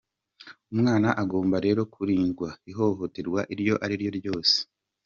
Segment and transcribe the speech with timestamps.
[0.73, 4.55] Umwana agomba rero kurindwa ihohoterwa iryo ari ryo ryose."